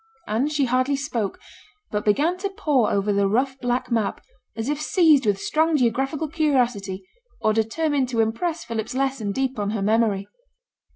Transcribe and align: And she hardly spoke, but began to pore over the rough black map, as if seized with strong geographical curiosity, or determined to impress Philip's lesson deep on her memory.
And 0.25 0.51
she 0.51 0.65
hardly 0.65 0.95
spoke, 0.95 1.37
but 1.91 2.03
began 2.05 2.35
to 2.39 2.49
pore 2.49 2.89
over 2.89 3.13
the 3.13 3.27
rough 3.27 3.59
black 3.59 3.91
map, 3.91 4.19
as 4.55 4.67
if 4.67 4.81
seized 4.81 5.27
with 5.27 5.39
strong 5.39 5.77
geographical 5.77 6.27
curiosity, 6.27 7.05
or 7.39 7.53
determined 7.53 8.09
to 8.09 8.19
impress 8.19 8.63
Philip's 8.65 8.95
lesson 8.95 9.31
deep 9.31 9.59
on 9.59 9.69
her 9.69 9.83
memory. 9.83 10.27